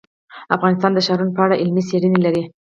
[0.55, 2.43] افغانستان د ښارونه په اړه علمي څېړنې لري.